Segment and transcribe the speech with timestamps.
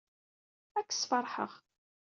[0.77, 1.51] Ad k-sfeṛḥeɣ.